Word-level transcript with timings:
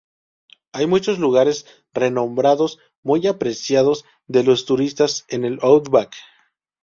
Hay 0.73 0.87
muchos 0.87 1.19
lugares 1.19 1.67
renombrados 1.93 2.79
muy 3.03 3.27
apreciados 3.27 4.03
de 4.25 4.43
los 4.43 4.65
turistas 4.65 5.25
en 5.27 5.45
el 5.45 5.59
outback. 5.61 6.15